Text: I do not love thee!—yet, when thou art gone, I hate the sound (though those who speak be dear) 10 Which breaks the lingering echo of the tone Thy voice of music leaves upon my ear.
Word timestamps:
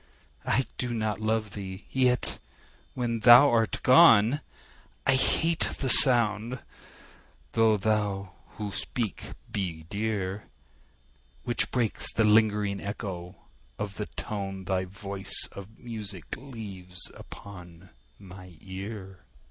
I 0.47 0.65
do 0.79 0.95
not 0.95 1.19
love 1.21 1.53
thee!—yet, 1.53 2.39
when 2.95 3.19
thou 3.19 3.51
art 3.51 3.83
gone, 3.83 4.41
I 5.05 5.13
hate 5.13 5.59
the 5.59 5.89
sound 5.89 6.57
(though 7.51 7.77
those 7.77 8.29
who 8.57 8.71
speak 8.71 9.33
be 9.51 9.83
dear) 9.91 10.39
10 10.39 10.47
Which 11.43 11.69
breaks 11.69 12.11
the 12.13 12.23
lingering 12.23 12.81
echo 12.81 13.35
of 13.77 13.97
the 13.97 14.07
tone 14.15 14.63
Thy 14.63 14.85
voice 14.85 15.47
of 15.51 15.77
music 15.77 16.35
leaves 16.35 17.11
upon 17.13 17.91
my 18.17 18.57
ear. 18.59 19.19